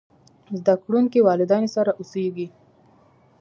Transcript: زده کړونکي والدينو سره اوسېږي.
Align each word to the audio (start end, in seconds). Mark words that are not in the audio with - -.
زده 0.59 0.73
کړونکي 0.83 1.19
والدينو 1.21 1.69
سره 1.75 1.91
اوسېږي. 1.99 2.47